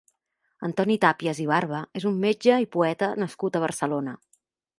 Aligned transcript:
Antoni 0.67 0.95
Tàpies 1.03 1.41
i 1.43 1.45
Barba 1.51 1.81
és 2.01 2.07
un 2.13 2.17
metge 2.25 2.59
i 2.65 2.69
poeta 2.77 3.11
nascut 3.27 3.61
a 3.61 3.63
Barcelona. 3.67 4.17